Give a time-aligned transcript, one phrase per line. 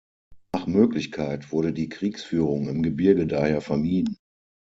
[0.55, 4.17] Nach Möglichkeit wurde die Kriegsführung im Gebirge daher vermieden.